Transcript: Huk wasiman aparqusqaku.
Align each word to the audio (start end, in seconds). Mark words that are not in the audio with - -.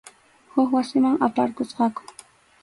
Huk 0.53 0.69
wasiman 0.75 1.21
aparqusqaku. 1.27 2.01